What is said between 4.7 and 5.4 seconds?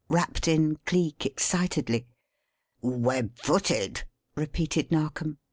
Narkom.